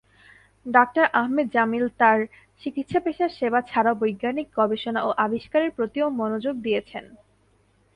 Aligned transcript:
Doctor 0.65 1.05
Ahmad 1.13 1.47
Jamil 1.53 1.85
তার 1.99 2.19
চিকিৎসাপেশায় 2.61 3.35
সেবা 3.37 3.59
ছাড়াও 3.61 3.99
বৈজ্ঞানিক 4.01 4.47
গবেষণা 4.55 4.99
ও 5.03 5.09
আবিষ্কারের 5.25 5.71
প্রতিও 5.77 6.07
মনোযোগ 6.19 6.55
দিয়েছেন। 6.57 7.05